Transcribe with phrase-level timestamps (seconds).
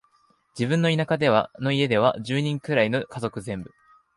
[0.57, 3.69] 自分の田舎の家では、十人くらいの家族全部、